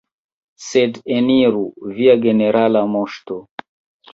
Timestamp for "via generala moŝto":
1.99-3.39